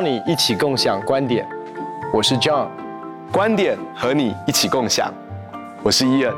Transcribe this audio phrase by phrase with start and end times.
[0.00, 1.46] 邀你一起共享观点，
[2.10, 2.70] 我是 John，
[3.30, 5.12] 观点和你一起共享，
[5.82, 6.34] 我是 Ian。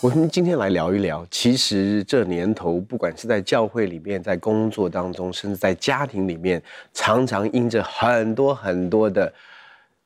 [0.00, 6.62] 我们今天来聊一聊，其实这年头，不管是在教会里面，在工作当中，甚至在家庭里面，
[6.94, 9.32] 常常因着很多很多的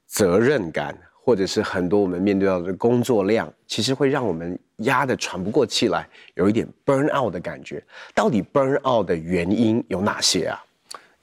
[0.06, 7.84] 责任感，或者是很多我们面对到的工作量，其实会让我们压得喘不过气来，有一点 burn out 的感觉。
[8.14, 10.64] 到底 burn out 的原因有哪些啊？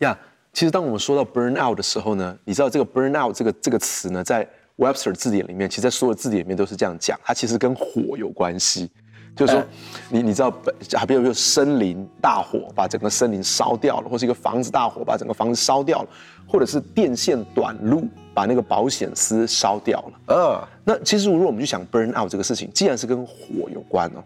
[0.02, 0.16] 呀
[0.58, 4.44] 其实当我们说到 burn out 的时候呢，你知道这个 burn out 这个这个词呢，在
[4.78, 8.90] Webster 字典里面，其实在所有字典里面都是这样讲，它其实跟火有关系。
[9.36, 9.64] 就是说，
[10.10, 10.52] 你你知道，
[10.94, 16.10] 还比如说森林大火把整个森林烧掉了，或是一个房子大火把整个房子烧掉了，
[16.48, 20.36] 或者是电线短路把那个保险丝烧掉了。
[20.36, 24.24] 呃，那其实如果我们去想 burn out 这个事情，既然是跟火有关哦，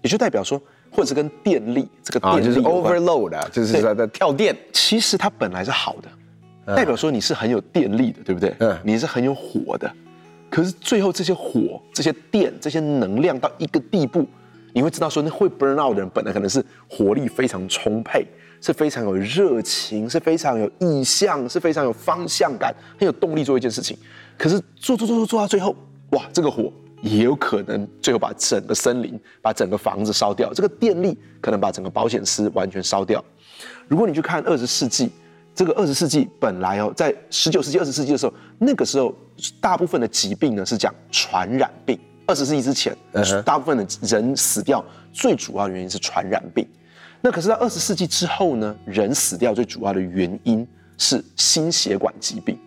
[0.00, 0.58] 也就代表说。
[0.94, 4.56] 或者是跟电力这个电力、啊、就是 overload 啊，就是在在跳电。
[4.72, 6.08] 其实它本来是好的，
[6.66, 8.54] 嗯、代表说你是很有电力的，对不对？
[8.60, 9.92] 嗯，你是很有火的。
[10.48, 14.24] 可是最后这些火、这些电、这些能量到一个地步，
[14.72, 18.24] 你会知道说，那会 burn out 的人本来可能是活力非常充沛，
[18.60, 23.98] 是非常有热情，是非常有意向，是非常有方向感，很有动力做一件事情。
[24.38, 25.74] 可是做做做做做到最后，
[26.10, 26.72] 哇，这个火。
[27.04, 33.22] 也有可能最后把整个森林、把整个房子烧掉，这个电力可能把整个保险丝完全烧掉。
[33.86, 35.10] 如果你去看二十世纪，
[35.54, 39.14] 这个二十世纪本来哦，在十九世纪、二十世纪的时候，那个时候
[39.60, 41.98] 大部分的疾病呢是讲传染病。
[42.26, 42.96] 二十世纪之前，
[43.44, 46.66] 大部分的人死掉最主要的原因是传染病。
[47.20, 52.58] 那可是到二十世纪之后呢，人死掉最主要的原因是心血管疾病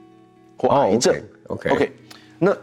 [0.59, 1.15] 或癌症。
[1.47, 1.91] OK OK，
[2.37, 2.55] 那。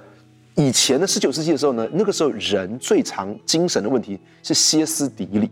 [0.57, 5.51] 以前的十九世纪的时候呢，那个时候人最常精神的问题是歇斯底里，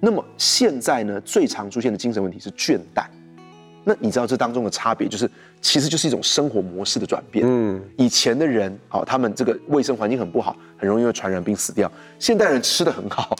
[0.00, 3.04] 那么现在呢，最常出现的精神问题是倦怠。
[3.82, 5.28] 那你知道这当中的差别，就是
[5.62, 7.46] 其实就是一种生活模式的转变。
[7.48, 11.90] 嗯，以前的人，好，他们这个卫生环境很不好，很容易因为传染病死掉。
[12.18, 13.34] 现代人吃的很好，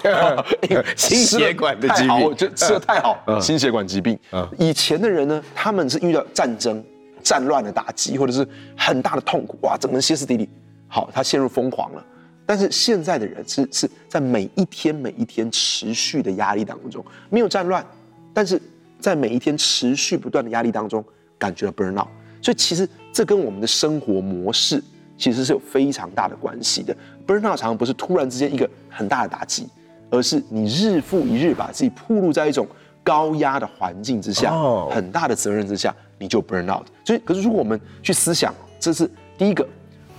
[0.97, 4.19] 心血管的疾病就吃的太好，心血管疾病。
[4.59, 6.83] 以前的人呢，他们是遇到战争、
[7.23, 8.47] 战乱的打击，或者是
[8.77, 10.49] 很大的痛苦，哇，整个人歇斯底里。
[10.91, 12.05] 好，他陷入疯狂了。
[12.45, 17.87] 但是现在的人是是在每一天每一天持续的压力当中，没有战乱，
[18.35, 18.61] 但是
[18.99, 21.05] 在每一天持续不断的压力当中，
[21.39, 22.09] 感觉到 burn out。
[22.43, 24.83] 所以其实这跟我们的生活模式
[25.17, 26.93] 其实是有非常大的关系的。
[27.25, 29.69] burn out 常常不是突然之间一个很大的打击，
[30.11, 32.67] 而是你日复一日把自己暴露在一种
[33.05, 34.53] 高压的环境之下，
[34.91, 36.89] 很大的责任之下，你就 burn out。
[37.05, 39.09] 所以，可是如果我们去思想，这是
[39.39, 39.65] 第一个。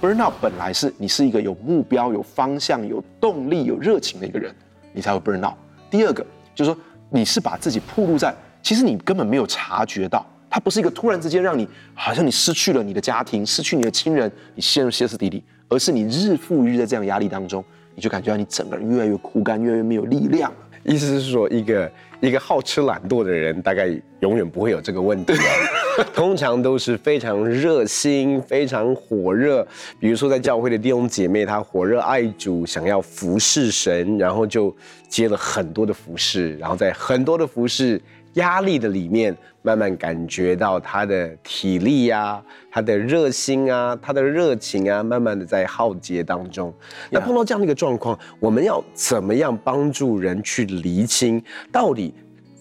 [0.01, 4.51] Burnout 本来是你是一个有目标、有方向、有动力、有热情的一个人，
[4.93, 5.53] 你才会 Burnout。
[5.91, 6.25] 第二个
[6.55, 6.81] 就是说，
[7.11, 17.63] 你是把自己暴露在，其实你根本没有察觉到，它不是一个突然之间让你好像你失去了你的家庭、失去你的亲人，你陷入歇斯底里，而是你日复一日在这样压力当中，
[17.93, 20.51] 你就感觉到你整个人越来越枯干，越来越没有力量。
[20.83, 23.87] 意思是说，一个一个好吃懒惰的人，大概
[24.21, 25.33] 永远不会有这个问题。
[26.13, 29.65] 通常都是非常热心、非常火热。
[29.99, 34.75] 比如说，在教会的弟兄姐妹，他火热爱主，想要服侍神，然后就
[35.07, 38.01] 接了很多的服侍，然后在很多的服侍
[38.33, 46.73] 压力的里面，慢慢感觉到他的体力啊、他的热心啊、他的热情啊，慢慢的在耗竭当中。
[47.09, 52.13] 那碰到这样的一个状况，我们要怎么样帮助人去厘清到底？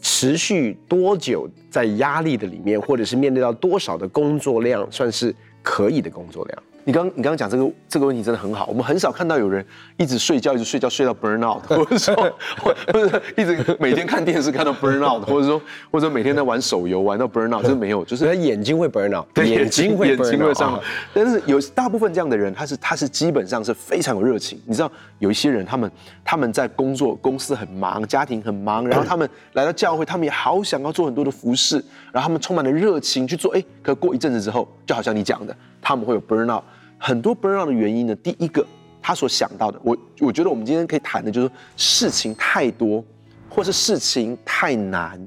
[0.02, 6.62] 持续多久在压力的里面，或者是面对到多少的工作量，算是可以的工作量？
[6.90, 9.64] 你刚你刚刚讲这个这个问题真的很好，我们很少看到有人
[9.96, 12.16] 一直睡觉一直睡觉睡到 burn out，或者说
[12.58, 15.62] 或 或者一直每天看电视看到 burn out，或者说
[15.92, 20.74] 或者每天在玩手游玩到 burn out，就是没有，就是他眼睛会 burn out，对眼睛会 burn out，眼睛会上。
[20.74, 20.82] 哦、
[21.14, 24.60] 但是有大部分这样的人，他是他是基本上是非常有热情。
[24.66, 24.90] 你知道
[25.20, 25.88] 有一些人，他们
[26.24, 31.76] 他们在工作公司很忙，家庭很忙，然后他们 来到教会，他们也好想要做很多的服饰，
[32.10, 33.54] 然后他们充满了热情去做。
[33.54, 36.64] 哎，可过一阵子之后，就好像你讲的，他们会有 burn out。
[37.02, 38.64] 很多 burnout 的原因呢，第一个
[39.00, 43.02] 他所想到的，我我觉得我们今天可以谈的就是事情太多，
[43.48, 45.18] 或是事情太难，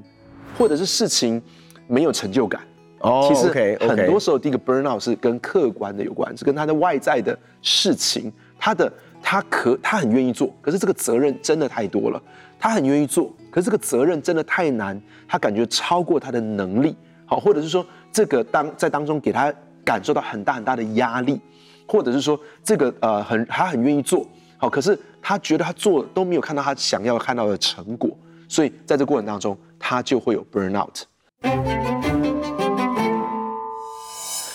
[0.56, 1.42] 或者是事情
[1.88, 2.62] 没有成就感。
[3.00, 3.48] 哦，其实
[3.80, 8.90] 很多时候第一个 burnout 是跟客观的有关，是跟他的外在的事情，他的
[9.20, 12.22] 他可他很愿意做，可是这个责任真的太多了。
[12.58, 14.98] 他很愿意做，可是这个责任真的太难，
[15.28, 16.96] 他感觉超过他的能力。
[17.26, 19.52] 好，或者是说这个当在当中给他
[19.84, 21.40] 感受到很大很大的压力。
[21.86, 24.26] 或者是说这个呃很他很愿意做
[24.56, 28.16] 好，可是他觉得他做都没有看到他想要看到的成果，
[28.48, 31.00] 所以在这过程当中他就会有 burn out。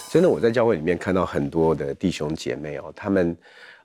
[0.10, 3.38] 真的，我在教会里面看到很多的弟兄姐妹哦，他们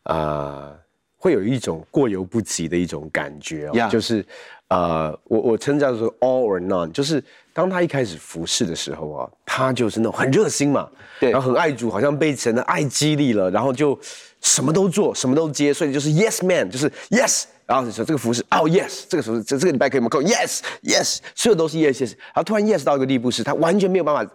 [0.05, 0.79] 啊、呃、
[1.25, 4.23] 会有一种过犹不及的一种感觉.就是
[4.69, 7.25] 呃，我我称叫做 all or none，就是
[7.55, 10.87] 当他一开始服侍的时候啊，他就是那种很热心嘛，
[11.19, 13.99] 对，然后很爱主，好像被神的爱激励了，然后就
[14.43, 17.45] 什么都做，什么都接，所以就是 yes man，就是 yes。
[17.65, 22.11] 然后你说这个服侍，哦、oh, yes，这个服侍，这这个礼拜可以吗？Yes yes，所有都是 yes yes。
[22.11, 24.31] 然后突然 yes 到一个地步，是他完全没有办法，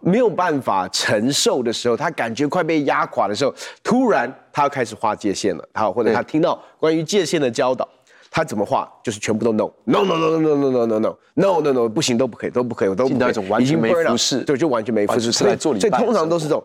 [0.00, 5.68] 没有办法承受的时候，他感觉快被压垮的时候，突然他要开始划界限了。
[5.74, 7.88] 好，或者他听到关于界限的教导，
[8.30, 8.90] 他怎么画？
[9.02, 15.32] 就是全部都 no no no no no no no no no no no 不行，都不可以，都不可以，我都不可以，完全没服侍，对，就完全没服侍。
[15.32, 16.64] 所以所以通常都是这种，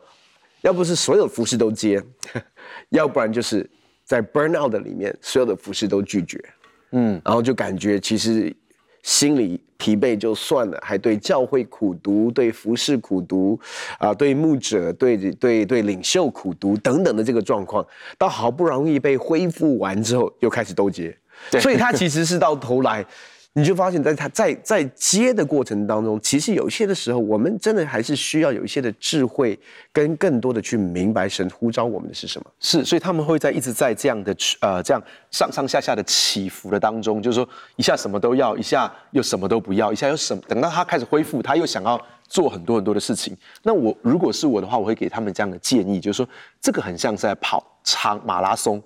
[0.61, 2.01] 要不是所有服饰都接，
[2.89, 3.69] 要不然就是。
[4.05, 6.37] 在 burnout 的里面，所有的服饰都拒绝，
[6.91, 8.53] 嗯，然后就感觉其实
[9.03, 13.59] 心里疲惫就算了，还对教会苦读，对服侍苦读，
[13.99, 17.85] 啊、呃，对牧者，对对对领袖苦读等等的这个状况，
[18.17, 21.15] 到好不容易被恢复完之后，又开始兜结，
[21.59, 23.05] 所以他其实是到头来。
[23.55, 29.57] 你就发现，在他在在接的过程当中，其实有一些的时候，我们真的还是需要有一些的智慧，
[29.91, 32.51] 跟更多的去明白神呼召我们的是什么。
[32.59, 43.37] 是，所以他们会在一直在这样的呃这样上上下下的起伏的当中，就是说一下什么都要，一下又什么都不要，一下又什，等到他开始恢复，他又想要做很多很多的事情。
[43.61, 46.27] 那我如果是我的话，我会给他们这样的建议，就是说
[46.59, 48.81] 这个很像是在跑长马拉松。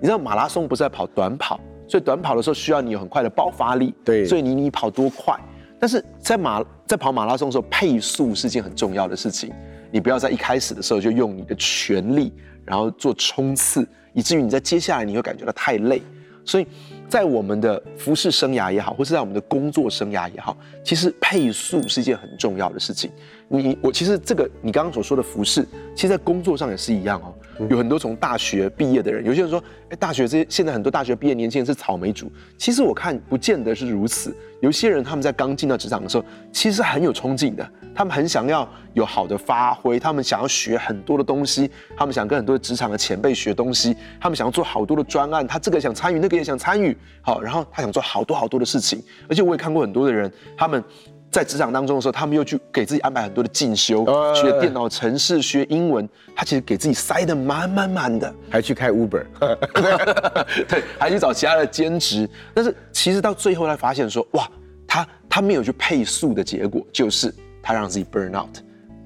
[0.00, 1.58] 你知道马拉松不是在跑短跑？
[1.88, 5.34] 所以短跑的时候需要你有很快的爆发力，对，所以你你跑多快，
[5.80, 9.52] 但是在马在跑马拉松的时候，配速是件很重要的事情。
[9.90, 12.30] 你不要在一开始的时候就用你的全力，
[12.62, 16.02] 然后做冲刺，以至于你在接下来你会感觉到太累。
[16.44, 16.66] 所以
[17.08, 23.10] 在我们的服饰生涯也好，或是在我们的工作生涯也好，其实配速是一件很重要的事情。
[23.48, 27.34] 你我其实这个你刚刚所说的服饰，其实在工作上也是一样哦。
[27.68, 32.30] 有很多从大学毕业的人，有些人说，哎，大学这些现在很多大学毕业年轻人是草莓族。
[32.56, 34.34] 其实我看不见得是如此。
[34.60, 49.02] 有些人他们在刚进到职场的时候，其实很有冲劲的，他们很想要有好的发挥，他们想要学很多的东西，他们想跟很多职场的前辈学东西，他们想要做好多的专案，他这个想参与，那个也想参与，好，然后他想做好多好多的事情。
[49.28, 50.82] 而且我也看过很多的人，他们。
[51.30, 54.04] 在职场当中的时候，他们又去给自己安排很多的进修，
[54.34, 56.08] 学电脑程式，学英文。
[56.34, 59.24] 他其实给自己塞得满满满的，还去开 Uber，
[60.68, 62.28] 对，还去找其他的兼职。
[62.54, 64.48] 但是其实到最后，他发现说，哇，
[64.86, 68.58] 他他没有去配速的结果，就是他让自己 burn out。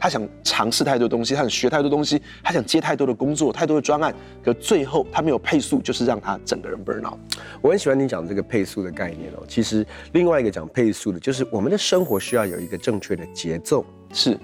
[0.03, 4.13] 他想尝试太多东西，他想学太多东西，他想接太多的工作，太多的专案，
[4.45, 7.17] 可最后他没有配速，就是让他整个人 burn out。
[7.61, 9.45] 我很喜欢你讲这个配速的概念哦。
[9.47, 13.85] 其实另外一个讲配速的，就是我们的生活需要有一个正确的节奏。
[14.13, 14.37] 是，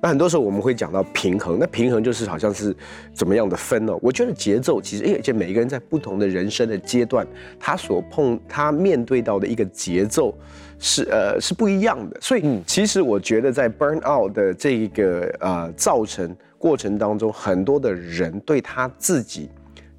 [0.00, 2.74] 那很多时候我们会讲到平衡，那平衡就是好像是
[3.12, 3.98] 怎么样的分哦？
[4.00, 7.26] 我觉得节奏其实，而且每一个人在不同的人生的阶段，
[7.60, 10.34] 他所碰他面对到的一个节奏。
[10.84, 19.48] 是呃是不一样的，所以其实我觉得在 burn out 的这一个呃造成过程当中，很多的人对他自己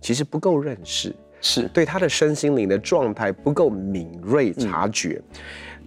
[0.02, 5.22] 其实不够认识，是对他的身心灵的状态不够敏锐察觉。
[5.32, 5.40] 嗯、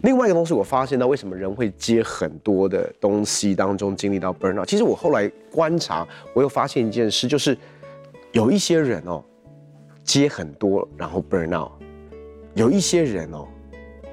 [0.04, 7.54] 另外一个东西，我发现到为什么人会接很多的东西当中经历到 burn out，其实我后来观察，我又发现一件事，就是
[8.32, 9.22] 有一些人哦
[10.02, 11.72] 接很多然后 burn out，
[12.54, 13.46] 有一些人哦。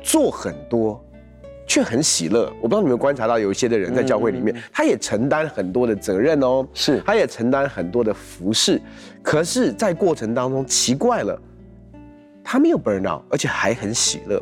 [0.04, 1.04] 做很多，
[1.66, 2.52] 却很喜乐。
[2.62, 8.80] 我不知道你们有没有观察到，有一些的人在教会里面，嗯、他也承担很多的责任哦，是，他也承担很多的服饰。
[9.22, 11.42] 可是，在过程当中，奇怪了，
[12.44, 14.38] 他没有 burn out，而且还很喜乐。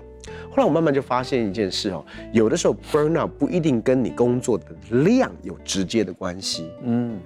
[0.50, 2.03] 后来我慢慢就发现一件事哦，
[2.34, 4.65] 有的时候 burn out 不一定跟你工作的
[5.03, 7.18] 量有直接的关系，嗯，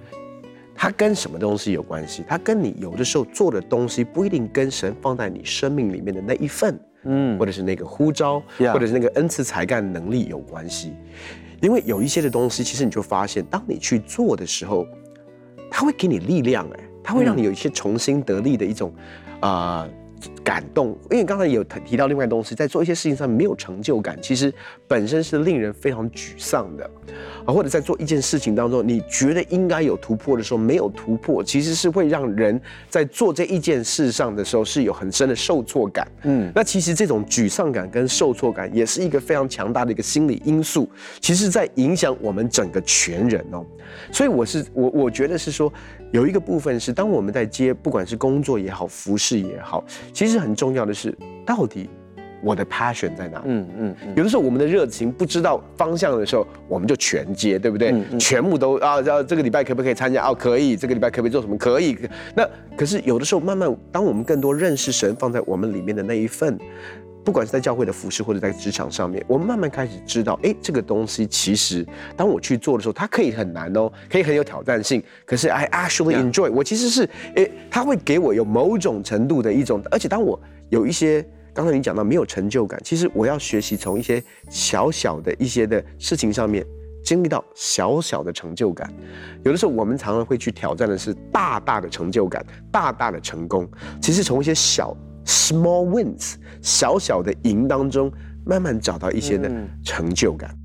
[0.74, 2.22] 它跟什么东西有关系？
[2.28, 6.78] 它跟你有的时候做的东西不一定跟神放在你生命里面的那一份。
[7.06, 10.94] 嗯，或者是那个呼召或者是那个恩赐才干能力有关系，
[11.60, 14.86] 因为有一些的东西，其实你就发现，当你去做的时候，
[15.70, 18.92] 它会给你力量，哎，它会让你有一些重新得力的一种，
[19.40, 19.90] 啊、呃。
[20.42, 24.52] 感动，因为刚才有提到另外东西，在做一些事情上没有成就感，其实
[24.86, 26.90] 本身是令人非常沮丧的，
[27.44, 36.06] 啊，或者在做一件事情当中，你觉得应该有突破的时候没有突破，其实是会让人在做这一件事上的时候是有很深的受挫感。
[36.22, 40.88] 嗯，那其实这种沮丧感跟受挫感也是一个非常强大的一个心理因素，
[41.20, 43.64] 其实在影响我们整个全人哦。
[44.12, 45.72] 所以我是我我觉得是说。
[46.12, 51.90] 有一个部分是，当我们在接，不管是工作也好，服饰也好，其实很重要的是，到底
[52.42, 53.44] 我的 passion 在哪里？
[53.46, 54.14] 嗯嗯嗯。
[54.16, 57.90] 有的时候我们的热情不知道方向的时候，我们就全接，对不对？
[57.90, 60.28] 嗯嗯、全部都啊，这个礼拜可不可以参加？
[60.28, 60.76] 哦，可以。
[60.76, 61.56] 这个礼拜可不可以做什么？
[61.58, 61.98] 可以。
[62.34, 66.58] 那可是有的时候，慢慢当我们更多认识神放在我们里面的那一份。
[67.26, 71.84] 不管是在教会的服饰，或者在职场上面，我们慢慢开始知道，哎，这个东西其实
[72.16, 75.02] 当我去做的时候，它可以很难哦，可以很有挑战性。
[75.24, 76.52] 可是 I actually enjoy，Yeah.
[76.52, 86.64] 我其实是，哎，它会给我有某种程度的一种，而且当我有一些刚才你讲到没有成就感，其实我要学习从一些小小的一些的事情上面
[87.02, 88.88] 经历到小小的成就感。
[89.44, 93.68] 有的时候我们常常会去挑战的是大大的成就感，大大的成功。
[94.00, 94.96] 其实从一些小。
[95.26, 98.12] Small wins，小小的赢当中，
[98.44, 99.50] 慢慢找到一些的
[99.84, 100.56] 成就感。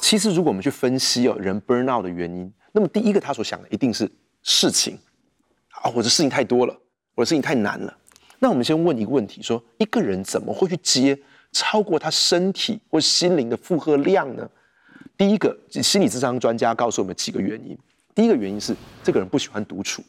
[0.00, 4.08] 其实，如果我们去分析哦，人 burn out 的原因，那么第一个他所想的一定是
[4.42, 4.98] 事情
[5.82, 6.74] 啊，或者事情太多了，
[7.14, 7.96] 或者事情太难了。
[8.38, 11.18] 那我们先问一个问题：说一个人怎么会去接
[11.50, 14.48] 超过他身体或心灵的负荷量呢？
[15.16, 17.76] 第一个，心理智商专家告诉我们几个原因。
[18.14, 20.02] 第一个原因是这个人不喜欢独处。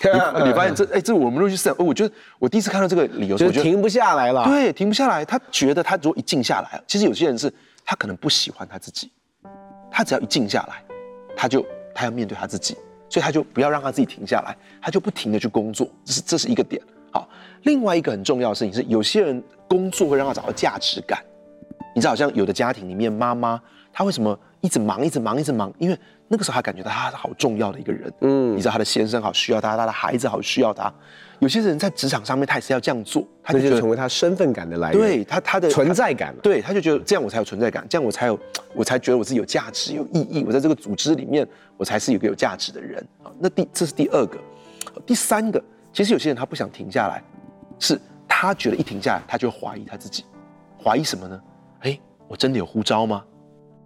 [0.00, 1.84] 你 你发现这哎，这我们都去思考。
[1.84, 4.44] 我觉得我第一次看到这个理由，就是停不下来了。
[4.44, 5.24] 对，停不下来。
[5.24, 7.52] 他觉得他如果一静下来，其实有些人是
[7.84, 9.12] 他可能不喜欢他自己，
[9.90, 10.82] 他只要一静下来，
[11.36, 12.76] 他就他要面对他自己，
[13.08, 15.88] 所以他就不要让他自己停下来，他就不停的去工作。
[16.04, 16.82] 这是这是一个点。
[17.12, 17.28] 好，
[17.64, 21.22] 另外一个很重要的事情是，有些人工作会让他找到价值感。
[21.94, 23.60] 你知道，好像有的家庭里面，妈妈
[23.92, 25.70] 她为什么一直忙，一直忙，一直忙？
[25.78, 30.90] 因为那个时候他感觉到他是好重要的一个人，嗯，你知道他的先生好需要他，他的孩子好需要他。
[31.40, 38.38] 有些人在职场上面，他也是要这样做，他就成为他身份感的来源，对他他的存在感，对，他就觉得这样我才有存在感，这样我才有，
[38.72, 41.44] 我才觉得我自己有价值、有意义，我在这个组织里面，
[41.76, 43.04] 我才是一个有价值的人。
[43.24, 44.38] 啊，那第这是第二个，
[45.04, 45.60] 第三个，
[45.92, 47.20] 其实有些人他不想停下来，
[47.80, 50.24] 是他觉得一停下来，他就怀疑他自己，
[50.80, 51.42] 怀疑什么呢？
[51.80, 53.24] 哎，我真的有呼召吗？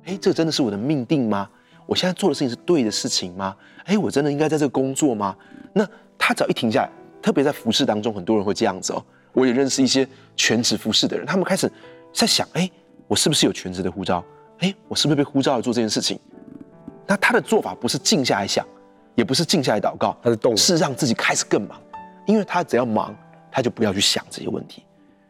[0.06, 1.48] 哎，这个真的是我的命定吗？
[1.84, 3.54] 我现在做的事情是对的事情吗？
[3.84, 5.36] 哎，我真的应该在这个工作吗？
[5.72, 5.86] 那
[6.16, 9.04] 他只要一停下来，特别在服饰当中，很多人会这样子哦。
[9.32, 11.70] 我也认识一些全职服饰的人，他们开始
[12.12, 12.70] 在想：哎，
[13.06, 14.24] 我是不是有全职的呼召？
[14.58, 16.18] 哎，我是不是被呼召来做这件事情？
[17.06, 18.66] 那他的做法不是静下来想，
[19.14, 21.80] 也不是静下来祷告，他的动是让自己开始更忙，
[22.26, 23.14] 因为他只要忙，
[23.50, 24.82] 他就不要去想这些问题。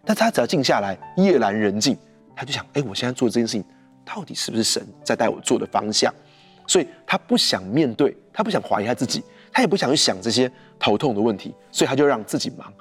[0.05, 1.99] 但他只要静下来，夜阑人静，
[2.37, 3.65] 他就想：哎，我现在做这件事情，
[4.07, 6.15] 到底是不是神在带我做的方向？
[6.69, 9.23] 所以他不想面对，他不想怀疑他自己，
[9.53, 12.73] 他也不想去想这些头痛的问题，所以他就让自己忙。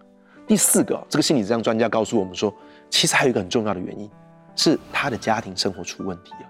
[0.48, 2.54] 第四个，这个心理咨商专家告诉我们说，
[2.90, 4.10] 其实还有一个很重要的原因，
[4.56, 6.50] 是他的家庭生活出问题了，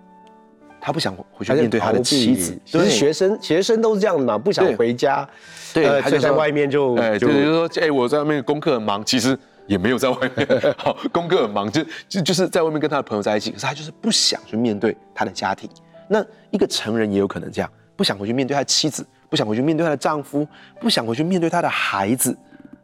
[0.79, 2.57] 他不想回去面对他的妻子。
[2.65, 5.27] 其实学生学生都是这样的嘛，不想回家，
[5.73, 15.69] 对，他就在外面就，哎，就是说，哎，我在外面功课很忙，其实也没有在外面， 好，功课很忙，就就就是在外面跟他的朋友在一起，可是他就是不想去面对他的家庭。
[16.07, 20.47] 那一个成人也有可能这样，不想回去面对他的妻子，不想回去面对他的丈夫，
[20.79, 22.37] 不想回去面对他的孩子，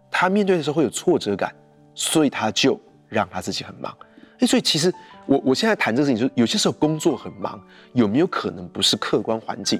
[0.10, 1.54] 他面对的时候会有挫折感，
[1.94, 3.96] 所以他就让他自己很忙。
[4.40, 4.92] 哎，所以其实
[5.28, 7.62] 我我现在谈这个事情，就是有些时候工作很忙，
[7.94, 9.80] 有没有可能不是客观环境？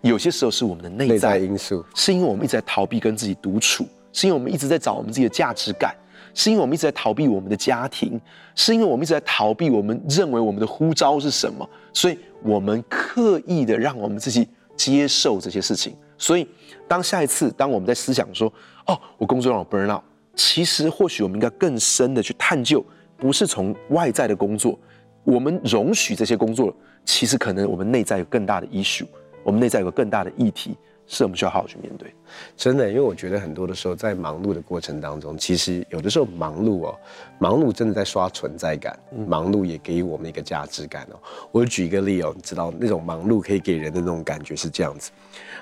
[0.00, 5.94] 有些时候是我们的内在因素，是因为我们一直在逃避跟自己独处，是因为我们一直在找我们自己的价值感。
[6.36, 8.20] 是因为我们一直在逃避我们的家庭，
[8.54, 15.96] 是因为我们一直在逃避我们认为我们的呼召是什么，所以我们刻意的让我们自己接受这些事情。
[16.18, 16.46] 所以，
[16.86, 18.52] 当下一次当我们在思想说，
[18.86, 20.02] 哦，我工作让我 burn out，
[20.34, 22.84] 其实或许我们应该更深的去探究，
[23.16, 24.78] 不是从外在的工作，
[25.24, 26.74] 我们容许这些工作，
[27.06, 29.06] 其实可能我们内在有更大的 issue，
[29.42, 30.76] 我们内在有个更大的议题。
[31.08, 32.12] 是我们需要好好去面对，
[32.56, 36.98] 真的，因为我觉得很多的时候在忙碌的过程当中，其实有的时候忙碌哦，
[37.38, 41.20] 忙碌真的在刷存在感，忙碌也给予我们一个价值感哦。
[41.52, 45.12] 我举一个例哦，你知道那种忙碌可以给人的那种感觉是这样子，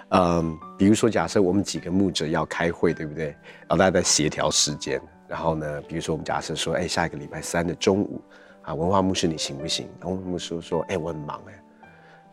[0.08, 3.26] 嗯，比如说假设我们几个牧者要开会，对不对？
[3.26, 4.98] 然后大家在协调时间，
[5.28, 8.18] 然后呢，比如说我们假设说，哎，下一个礼拜三的中午
[8.62, 9.86] 啊，文化牧师你行不行？
[10.00, 11.62] 然后牧师说，哎，我很忙哎，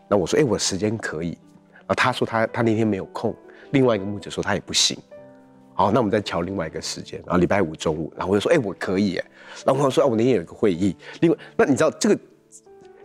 [0.07, 1.37] 那我说，哎，我时间可以。
[1.93, 3.35] 他说他他那天没有空，
[3.71, 4.97] 另外一个牧者说他也不行，
[5.73, 9.25] 好，那我们再调另外一个时间，然后礼拜五中午，然后我就说，哎，我可以，哎，
[9.65, 12.19] 然后我说，啊，我那天有一个会议，另外，那你知道这个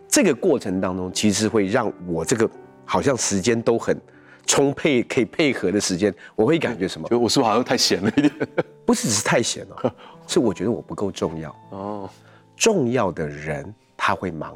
[0.07, 2.49] 这个过程当中，其实会让我这个
[2.85, 3.99] 好像时间都很
[4.45, 7.07] 充沛，可以配合的时间，我会感觉什么？
[7.09, 8.31] 就我是不是好像太闲了一点？
[8.85, 9.95] 不是只是太闲了，
[10.27, 11.55] 是我觉得我不够重要。
[11.71, 12.09] 哦，
[12.55, 13.73] 重要的人
[14.07, 14.55] 他会忙。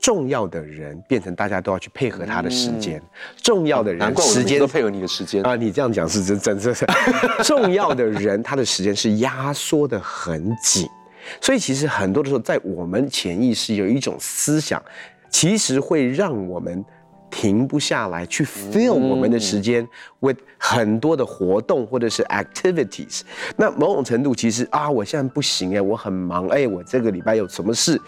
[0.00, 3.02] 重要的人变成大家都要去配合他的时间，嗯、
[3.42, 5.56] 重要的人时间都配合你的时间啊！
[5.56, 6.86] 你这样讲是真真真是，
[7.42, 10.86] 重要的人他的时间是压缩的很紧，
[11.40, 14.80] 所以其实很多的时候，在我们潜意识有一种思想，
[15.30, 16.84] 其实会让我们
[17.30, 19.88] 停不下来去 fill 我们的时间
[20.20, 23.22] with 很多的活动或者是 activities。
[23.56, 27.98] 那某种程度其实啊，我现在不行哎，我很忙哎，我这个礼拜有什么事？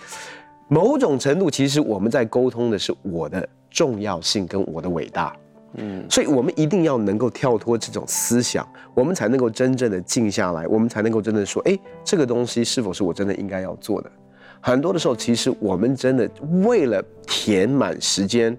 [0.69, 5.37] 某种程度，其实我们在沟通的是我的重要性跟我的伟大，
[5.75, 14.11] 嗯，所以我们一定要能够跳脱这种思想，我们才能够真正的静下来，我们才能够真的说，哎，这个东西是否是我真的应该要做的？
[14.61, 16.29] 很多的时候，其实我们真的
[16.65, 18.57] 为了填满时间，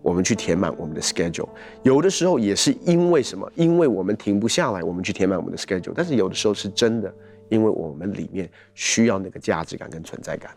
[0.00, 1.48] 我们去填满我们的 schedule，
[1.82, 3.46] 有的时候也是因为什么？
[3.54, 7.12] 因为我们停不下来，我们去填满我们的 schedule，但是有的时候是真的，
[7.50, 10.50] 因为我们里面需要那个价值感跟存在感。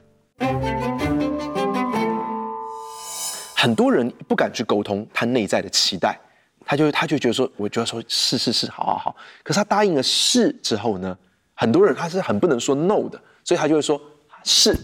[3.55, 6.19] 很多人不敢去沟通他内在的期待，
[6.65, 9.15] 他就他就觉得说，我就要说是是是，好好好。
[9.41, 11.17] 可是他答应了是之后呢，
[11.53, 13.99] 很多人他是很不能说 no 的，所以他就会说
[14.43, 14.75] 是。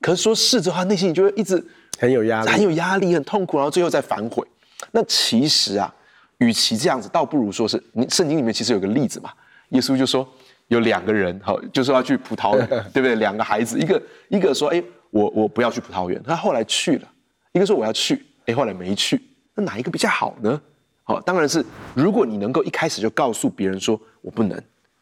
[0.00, 1.62] 可是说是之后，他内心就会一直
[1.98, 4.46] 很有压力，很有压力，很痛苦，然后最后再反悔。
[4.92, 5.94] 那其实啊，
[6.38, 9.30] 与其这样子，倒不如说是你圣经里面其实有个例子嘛，
[9.70, 10.26] 耶稣就说。
[10.68, 13.16] 有两个人，好，就说要去葡萄园， 对不对？
[13.16, 17.08] 两个孩子，一个一个说，哎，我我不要去葡萄园，他后来去了；
[17.52, 19.20] 一个说我要去，哎，后来没去。
[19.54, 20.60] 那哪一个比较好呢？
[21.04, 24.60] 好，当然是如果你能够一开始就告诉别人说我不能，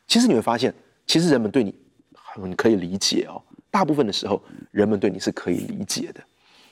[0.09, 0.75] 其实你会发现，
[1.07, 1.75] 其实人们对你
[2.13, 3.41] 很可以理解哦。
[3.71, 4.43] 大部分的时候，
[4.73, 6.21] 人们对你是可以理解的。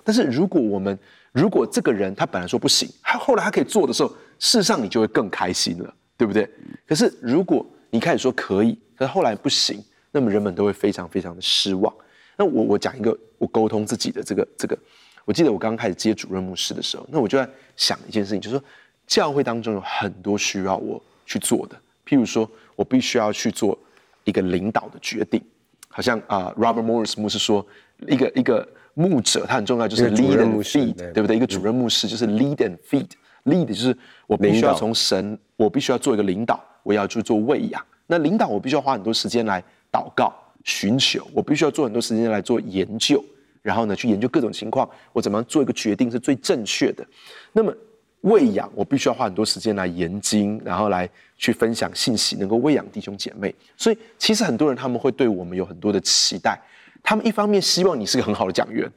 [0.03, 0.99] 但是如果我们
[1.33, 6.51] 如果这个人他本来说不行，他后来他可以做的时候，事实上你就会更开心了，对不对？
[6.87, 9.83] 可是如果你开始说可以，可是后来不行，
[10.13, 11.93] 那么人们都会非常非常的失望。
[12.37, 14.79] 那我我讲一个我沟通自己的这个这个，
[15.25, 18.65] 我记得我刚刚开始接主任牧师的时候，那我就在想一件事情，就是说
[19.07, 23.79] 教会当中有很多需要我去做的，譬如说我必须要去做
[24.25, 25.43] 一个领导的决定，
[25.89, 27.67] 好像啊、呃、Robert Morris 牧师说，
[28.07, 31.37] 一个一个牧者他很重要，就是 lead and feed，对不对？
[31.37, 36.65] 一个主任牧师就是 lead and feed，lead 就是我必须要从神，我必须要做一个领导。
[36.83, 39.63] 我要去做喂养，那领导我必须要花很多时间来
[39.93, 40.33] 祷告、
[40.65, 43.25] 寻求，我必须要做很多时间来做研究，
[43.63, 47.07] 然后呢去研究各种情况，我怎么样做一个决定是最正确的。
[47.53, 47.75] 那么
[48.23, 53.55] 喂养我必须要花很多时间来研经，然后来去分享信息，能够喂养弟兄姐妹。
[53.77, 56.61] 所以其实很多人他们会对我们有很多的期待，
[57.03, 58.91] 他们一方面希望你是个很好的讲员，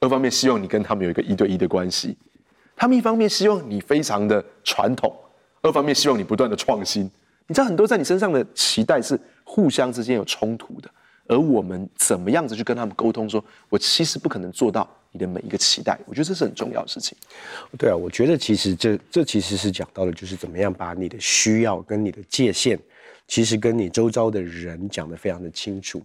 [0.00, 2.16] 二方面希望你跟他们有一个一对一的关系，
[2.74, 5.14] 他们一方面希望你非常的传统。
[5.64, 7.10] 二方面希望你不断的创新，
[7.46, 10.90] 你知道很多在你身上的期待是互相之间有冲突的，
[11.26, 17.16] 而我们怎么样子去跟他们沟通说，我其实不可能做到你的每一个期待，我觉得这是很重要的事情。
[17.78, 22.78] 对啊，我觉得其实这这其实是讲到的，就是怎么样把你的需要跟你的界限，
[23.26, 26.02] 其实跟你周遭的人讲得非常的清楚。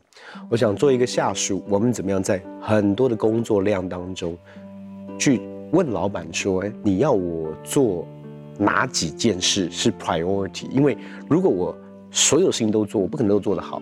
[0.50, 4.38] 我想做一个下属，我们怎么样在很多的工作量当中，
[5.20, 5.42] 去
[5.74, 8.08] 问老板说，哎，你要我做。
[8.60, 10.70] 哪几件事是 priority？
[10.70, 10.98] 因为
[11.30, 11.76] 如果我
[12.12, 13.82] 所有事情都做，我不可能都做得好。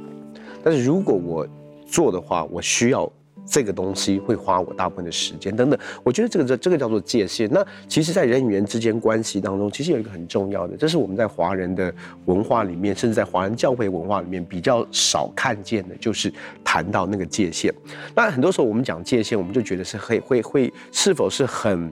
[0.63, 1.47] 但是如果我
[1.87, 3.11] 做的话，我需要
[3.45, 5.79] 这个东西会花我大部分的时间等等。
[6.03, 7.49] 我觉得这个这这个叫做界限。
[7.51, 11.91] 那其实，在人与人之间关系当中，其实有一个很重要的，这是我们在华人的
[12.25, 16.31] 文化里面，甚至在华人教会文化里面比较少看见的，就是
[16.63, 17.73] 谈到那个界限。
[18.13, 21.91] 那很多时候我们讲界限，我们就觉得是会会会是否是很。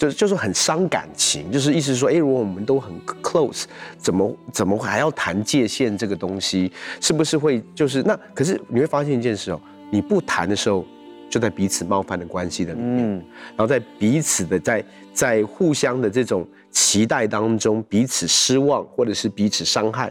[0.00, 2.90] 就就是很伤感情，就是意思是说，哎，如果我们都很
[3.22, 3.64] close，
[3.98, 6.72] 怎么怎么还要谈界限这个东西？
[7.02, 8.18] 是不是会就是那？
[8.32, 9.60] 可是你会发现一件事哦，
[9.90, 10.86] 你不谈的时候，
[11.28, 14.82] 就在彼此冒犯的关系的里面，嗯，然后在彼此的在
[15.12, 20.10] 在互相的这种期待当中，彼此失望或者是彼此伤害，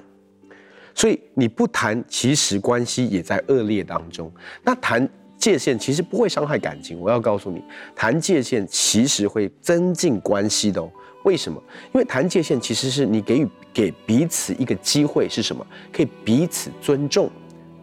[0.93, 4.32] 所以你不谈，其实关系也在恶劣当中。
[4.63, 5.10] 那谈。
[5.39, 7.63] 界限其实不会伤害感情，我要告诉你，
[7.95, 10.91] 谈界限其实会增进关系的哦。
[11.23, 11.62] 为什么？
[11.93, 15.65] 因为谈界限其实是你给予给彼此一个机会，是什么？
[15.93, 17.30] 可以彼此尊重，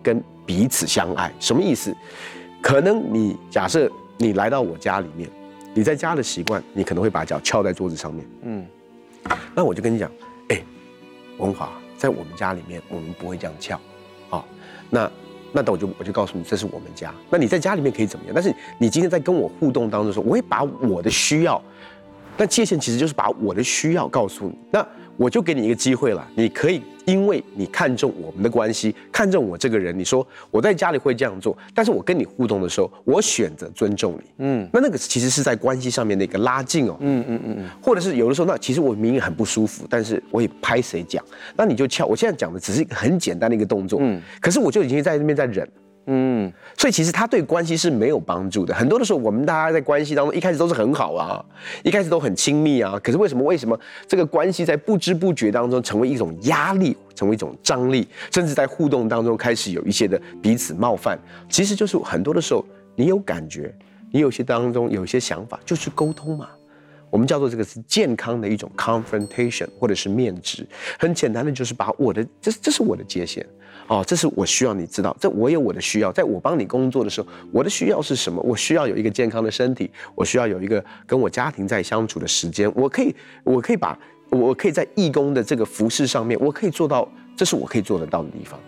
[0.03, 1.33] 跟彼此相爱。
[1.41, 1.97] 什么意思？
[2.63, 5.29] 可能你假设你来到我家里面，
[5.75, 8.27] 你在家的习惯，你可能会把脚翘在桌子上面。
[8.43, 8.67] 嗯，
[9.55, 10.11] 那我就跟你讲，
[10.49, 10.63] 哎，
[11.39, 13.81] 文华，在我们家里面，我们不会这样翘，
[14.29, 14.47] 好，
[14.91, 15.11] 那。
[15.53, 17.15] 那我就我就告诉你，这是我们家。
[17.31, 18.33] 那你在家里面可以怎么样？
[18.35, 21.61] 但是你今天在跟我互动当中说，我会把我的需要，
[22.37, 24.59] 那界限其实就是把我的需要告诉你。
[24.71, 34.31] 那我就给你一个机会了，你可以因为你看重我们的关系，看重我这个人，你说我在家里会这样做，但是我跟你互动的时候，我选择尊重你。
[34.39, 36.97] 嗯，那那个其实是在关系上面的一个拉近哦。
[37.01, 41.25] 嗯嗯嗯嗯，或者是有的时候，那其实我明明很不舒服，但是我也拍谁讲，
[41.57, 42.05] 那你就翘。
[42.05, 45.67] 我现在讲的只是一个很简单的一个动作，嗯，可是我就已经在那边在忍。
[46.09, 48.73] 嗯，所以其实他对关系是没有帮助的。
[48.73, 51.45] 很多的时候，我们大家在关系当中一开始都是很好啊，
[51.83, 52.99] 一开始都很亲密啊。
[53.03, 53.43] 可是为什么？
[53.43, 61.19] 为什么这个关系在不知不觉当中成为一种压力，成为一种张力，甚至在互动当中开始有一些的彼此冒犯？
[61.49, 62.65] 其实就是很多的时候，
[62.95, 63.75] 你有感觉，
[64.13, 66.49] 你有些当中有些想法，就去沟通嘛。
[67.11, 70.67] 我们叫做这个是健康的一种 confrontation，或者是面质。
[70.99, 73.45] 很简单的，就是把我的这这是我的界限。
[73.89, 78.41] 哦，这是我需要你知道，这我有我的需要，在我帮你工作的时候，我的需要是什么？
[78.43, 83.99] 我需要有一个健康的身体，我需要有一个跟我家庭在相处的时间，我可以，我可以把，
[84.31, 88.59] 我可以在义工的这个服饰上面，我可以做到，这是我可以做得到的地方。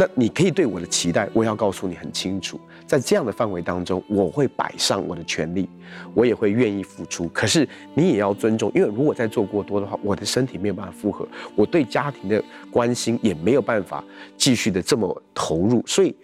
[0.00, 5.68] 那你可以对我的期待，我要告诉你很清楚，在这样的范围当中，我会摆上我的全力，
[6.14, 7.26] 我也会愿意付出。
[7.30, 14.04] 可是你也要尊重，因为如果再做过多的话，我的身体没有办法负荷，我对家庭的关心也没有办法
[14.36, 15.84] 继续的这么投入。
[15.84, 16.14] 所以，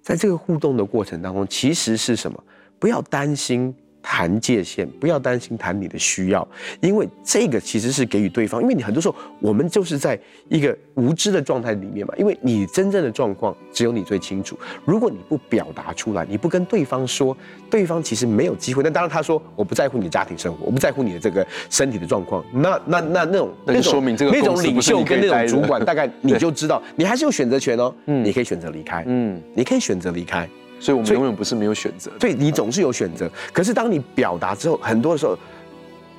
[0.00, 2.40] 在这个互动的过程当中，其实是什么？
[2.78, 3.74] 不要担心。
[4.14, 6.46] 谈界限，不要担心谈你的需要，
[6.80, 8.62] 因为这个其实是给予对方。
[8.62, 10.16] 因为你很多时候，我们就是在
[10.48, 12.14] 一个无知的状态里面嘛。
[12.16, 14.56] 因为你真正的状况只有你最清楚。
[14.84, 17.36] 如果你不表达出来，你不跟对方说，
[17.68, 18.84] 对方其实没有机会。
[18.84, 22.44] 那当然，他说我不在乎你的家庭生活，我不在乎你的这个身体的状况。
[22.52, 27.92] 那那那那种那种那种领袖跟那种主管，大概你就知道， 你还是有选择权哦。
[28.06, 29.02] 嗯，你可以选择离开。
[29.08, 30.48] 嗯，你可以选择离开。
[30.84, 32.10] 所以，我们永远不是没有选择。
[32.20, 33.26] 对，你总是有选择。
[33.54, 35.34] 可是，当你表达之后，很多的时候，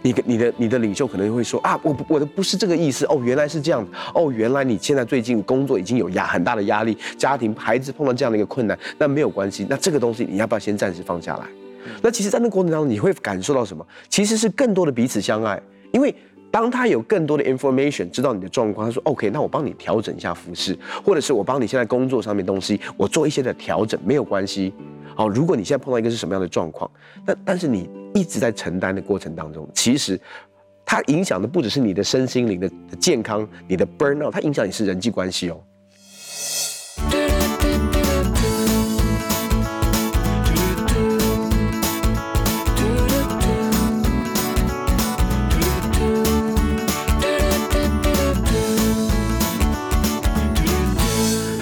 [0.01, 3.06] 你的、你的、你的领袖可能会说：“啊，我我的不是这个意思。
[3.06, 3.88] 哦，原来是这样。
[4.15, 9.67] 哦，原来你现在最近工作已经有压很大的压力，家庭孩子碰到这样的一个困难，那没有关系。
[9.69, 11.45] 那这个东西你要不要先暂时放下来？
[12.01, 13.86] 那其实，在那个过程当中，你会感受到什么？
[14.10, 16.13] 其实是更多的彼此相爱，因为。
[16.51, 24.73] 当他有更多的 information，知道你的状况，他说 OK，那我帮你调整一下服饰，或者是我帮你现在工作上面东西，我做一些的调整，没有关系。
[25.15, 26.89] 好，如果你现在碰到一个是什么样的状况，
[27.25, 30.19] 但但是你一直在承担的过程当中，其实
[30.86, 35.62] 它影响的不只是你的身心灵的健康，你的 burnout，它影响你是人际关系哦。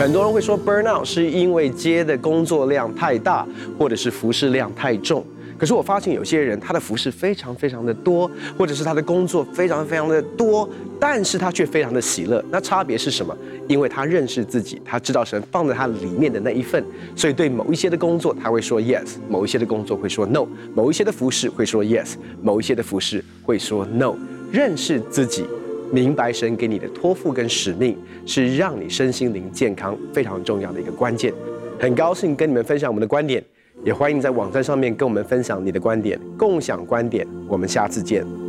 [0.04, 3.48] 很多人会说 burnout 是因为接的工作量太大，
[3.80, 5.26] 或者是服饰量太重。
[5.58, 12.44] 可是我发现有些人他的服饰非常非常的多，或者是他的工作非常非常的多，但是他却非常的喜乐。
[12.52, 13.34] 那差别是什么？
[13.66, 16.84] 因为他认识自己，他知道神放在他里面的那一份，
[17.16, 24.14] 所以对某一些的工作他会说 yes，某一些的工作会说 no，某一些的服饰会说 yes，某一些的服饰会说 no。
[24.52, 25.46] 认识自己。
[25.94, 31.32] 明白神给你的托付跟使命，是让你身心灵健康非常重要的一个关键。
[31.80, 33.44] 很高兴跟你们分享我们的观点，
[33.84, 37.28] 也欢迎在网站上面跟我们分享你的观点，共享观点。
[37.48, 38.43] 我们下次见。